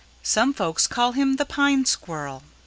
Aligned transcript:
Some 0.23 0.51
folks 0.55 0.87
call 0.87 1.11
him 1.11 1.35
the 1.35 1.45
Pine 1.45 1.85
Squirrel. 1.85 2.41